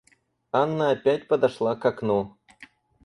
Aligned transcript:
Анна 0.51 0.89
опять 0.89 1.27
подошла 1.27 1.75
к 1.75 1.85
окну. 1.85 2.35